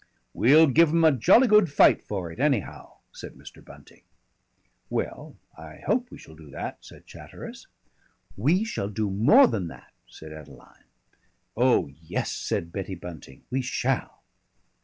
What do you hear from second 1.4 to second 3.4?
good fight for it, anyhow," said